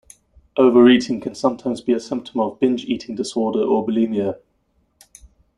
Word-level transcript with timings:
Overeating 0.57 1.21
can 1.21 1.35
sometimes 1.35 1.79
be 1.79 1.93
a 1.93 1.99
symptom 1.99 2.39
of 2.39 2.59
binge 2.59 2.85
eating 2.85 3.13
disorder 3.13 3.59
or 3.61 3.85
bulimia. 3.85 4.39